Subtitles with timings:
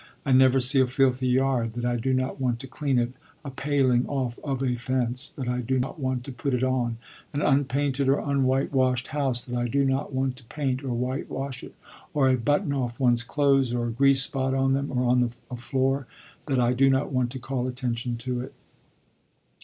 [0.25, 3.11] I never see a filthy yard that I do not want to clean it,
[3.45, 6.97] a paling off of a fence that I do not want to put it on,
[7.33, 11.75] an unpainted or unwhitewashed house that I do not want to paint or whitewash it,
[12.15, 15.55] or a button off one's clothes, or a grease spot on them or on a
[15.55, 16.07] floor,
[16.47, 18.55] that I do not want to call attention to it.